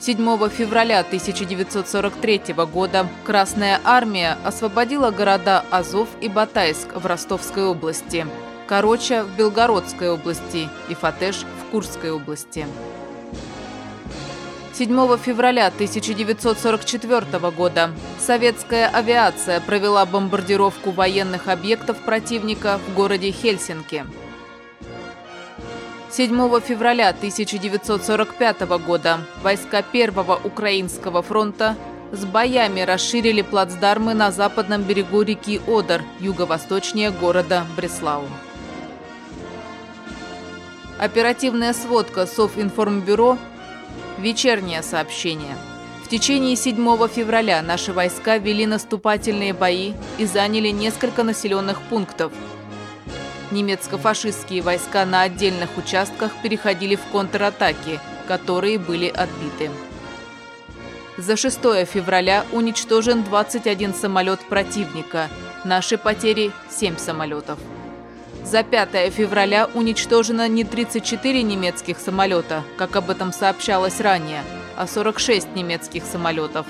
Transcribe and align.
7 0.00 0.48
февраля 0.50 1.00
1943 1.00 2.54
года 2.72 3.08
Красная 3.24 3.80
Армия 3.82 4.38
освободила 4.44 5.10
города 5.10 5.64
Азов 5.70 6.08
и 6.20 6.28
Батайск 6.28 6.94
в 6.94 7.04
Ростовской 7.04 7.64
области, 7.64 8.24
Короча 8.68 9.24
в 9.24 9.36
Белгородской 9.36 10.10
области 10.10 10.68
и 10.88 10.94
Фатеш 10.94 11.38
в 11.38 11.70
Курской 11.72 12.12
области. 12.12 12.66
7 14.72 15.18
февраля 15.18 15.66
1944 15.66 17.50
года 17.50 17.90
советская 18.20 18.88
авиация 18.88 19.60
провела 19.60 20.06
бомбардировку 20.06 20.92
военных 20.92 21.48
объектов 21.48 21.96
противника 22.04 22.78
в 22.86 22.94
городе 22.94 23.32
Хельсинки. 23.32 24.06
7 26.18 26.60
февраля 26.62 27.10
1945 27.10 28.62
года 28.84 29.20
войска 29.40 29.82
Первого 29.82 30.34
Украинского 30.42 31.22
фронта 31.22 31.76
с 32.10 32.24
боями 32.24 32.80
расширили 32.80 33.42
плацдармы 33.42 34.14
на 34.14 34.32
западном 34.32 34.82
берегу 34.82 35.22
реки 35.22 35.60
Одер, 35.68 36.02
юго-восточнее 36.18 37.12
города 37.12 37.64
Бреслау. 37.76 38.24
Оперативная 40.98 41.72
сводка 41.72 42.26
Софинформбюро 42.26 43.38
Вечернее 44.18 44.82
сообщение. 44.82 45.56
В 46.04 46.08
течение 46.08 46.56
7 46.56 46.74
февраля 47.06 47.62
наши 47.62 47.92
войска 47.92 48.38
вели 48.38 48.66
наступательные 48.66 49.52
бои 49.52 49.92
и 50.18 50.26
заняли 50.26 50.70
несколько 50.70 51.22
населенных 51.22 51.80
пунктов. 51.82 52.32
Немецко-фашистские 53.50 54.62
войска 54.62 55.04
на 55.06 55.22
отдельных 55.22 55.78
участках 55.78 56.32
переходили 56.42 56.96
в 56.96 57.02
контратаки, 57.10 57.98
которые 58.26 58.78
были 58.78 59.08
отбиты. 59.08 59.70
За 61.16 61.36
6 61.36 61.56
февраля 61.86 62.44
уничтожен 62.52 63.24
21 63.24 63.94
самолет 63.94 64.40
противника. 64.40 65.28
Наши 65.64 65.98
потери– 65.98 66.52
7 66.70 66.96
самолетов. 66.98 67.58
За 68.44 68.62
5 68.62 69.12
февраля 69.12 69.68
уничтожено 69.74 70.46
не 70.46 70.64
34 70.64 71.42
немецких 71.42 71.98
самолета, 71.98 72.62
как 72.76 72.96
об 72.96 73.10
этом 73.10 73.32
сообщалось 73.32 74.00
ранее, 74.00 74.44
а 74.76 74.86
46 74.86 75.54
немецких 75.56 76.04
самолетов. 76.04 76.66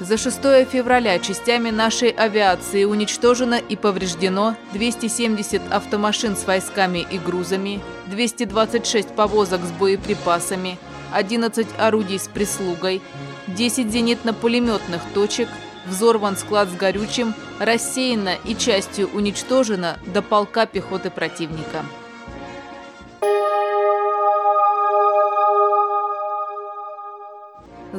За 0.00 0.16
6 0.16 0.38
февраля 0.70 1.18
частями 1.18 1.70
нашей 1.70 2.08
авиации 2.08 2.84
уничтожено 2.84 3.56
и 3.56 3.76
повреждено 3.76 4.56
270 4.72 5.60
автомашин 5.70 6.36
с 6.36 6.46
войсками 6.46 7.06
и 7.10 7.18
грузами, 7.18 7.80
226 8.06 9.14
повозок 9.14 9.60
с 9.62 9.70
боеприпасами, 9.72 10.78
11 11.12 11.66
орудий 11.78 12.18
с 12.18 12.28
прислугой, 12.28 13.02
10 13.48 13.86
зенитно-пулеметных 13.86 15.00
точек– 15.14 15.48
Взорван 15.86 16.36
склад 16.36 16.68
с 16.68 16.74
горючим, 16.74 17.34
рассеяно 17.58 18.36
и 18.44 18.54
частью 18.54 19.08
уничтожено 19.08 19.98
до 20.06 20.22
полка 20.22 20.66
пехоты 20.66 21.10
противника. 21.10 21.84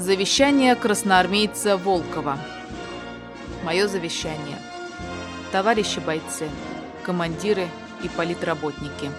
Завещание 0.02 0.76
красноармейца 0.76 1.78
Волкова. 1.78 2.40
Мое 3.64 3.88
завещание. 3.88 4.58
Товарищи 5.52 6.00
бойцы, 6.00 6.50
командиры 7.04 7.68
и 8.02 8.10
политработники. 8.10 9.12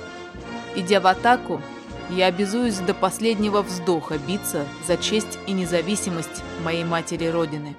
Идя 0.74 1.00
в 1.00 1.06
атаку, 1.06 1.62
я 2.10 2.26
обязуюсь 2.26 2.78
до 2.78 2.94
последнего 2.94 3.62
вздоха 3.62 4.18
биться 4.18 4.66
за 4.84 4.96
честь 4.96 5.38
и 5.46 5.52
независимость 5.52 6.42
моей 6.64 6.82
матери 6.82 7.26
Родины. 7.26 7.76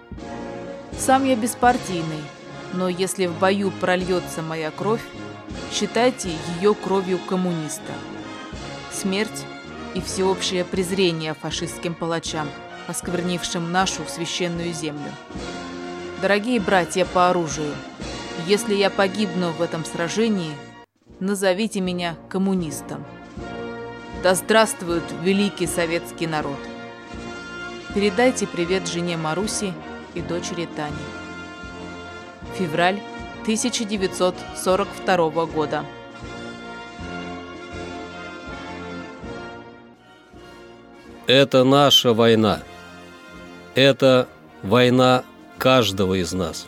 Сам 0.98 1.26
я 1.26 1.36
беспартийный, 1.36 2.24
но 2.72 2.88
если 2.88 3.26
в 3.26 3.38
бою 3.38 3.72
прольется 3.82 4.42
моя 4.42 4.72
кровь, 4.72 5.04
считайте 5.74 6.30
ее 6.56 6.74
кровью 6.74 7.20
коммуниста. 7.28 7.92
Смерть 8.94 9.44
и 9.94 10.02
всеобщее 10.02 10.66
презрение 10.66 11.34
фашистским 11.34 11.94
палачам, 11.94 12.50
осквернившим 12.88 13.72
нашу 13.72 14.04
священную 14.08 14.74
землю. 14.74 15.12
Дорогие 16.22 16.60
братья 16.60 17.06
по 17.06 17.30
оружию, 17.30 17.74
если 18.48 18.76
я 18.76 18.90
погибну 18.90 19.52
в 19.52 19.62
этом 19.62 19.86
сражении, 19.86 20.56
назовите 21.20 21.82
меня 21.82 22.16
коммунистом. 22.30 23.06
Да 24.24 24.36
здравствует 24.36 25.04
великий 25.22 25.68
советский 25.68 26.28
народ! 26.28 26.58
Передайте 27.94 28.48
привет 28.48 28.88
жене 28.88 29.18
Маруси 29.18 29.74
и 30.16 30.22
дочери 30.22 30.68
Тани. 30.76 30.96
Февраль 32.56 33.00
1942 33.44 35.46
года. 35.46 35.86
Это 41.28 41.64
наша 41.64 42.14
война. 42.14 42.60
Это 43.76 44.28
война 44.62 45.24
каждого 45.58 46.16
из 46.16 46.34
нас. 46.34 46.68